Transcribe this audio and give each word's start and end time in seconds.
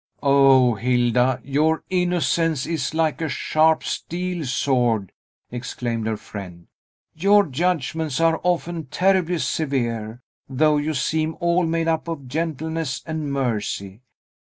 "O 0.23 0.73
Hilda, 0.73 1.39
your 1.43 1.83
innocence 1.91 2.65
is 2.65 2.95
like 2.95 3.21
a 3.21 3.29
sharp 3.29 3.83
steel 3.83 4.43
sword!" 4.45 5.11
exclaimed 5.51 6.07
her 6.07 6.17
friend. 6.17 6.65
"Your 7.13 7.45
judgments 7.45 8.19
are 8.19 8.41
often 8.41 8.87
terribly 8.87 9.37
severe, 9.37 10.23
though 10.49 10.77
you 10.77 10.95
seem 10.95 11.35
all 11.39 11.67
made 11.67 11.87
up 11.87 12.07
of 12.07 12.27
gentleness 12.27 13.03
and 13.05 13.31
mercy. 13.31 14.01